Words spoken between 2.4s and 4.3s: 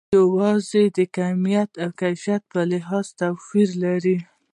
په لحاظ توپیر لري.